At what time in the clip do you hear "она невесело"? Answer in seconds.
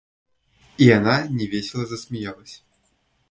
0.89-1.85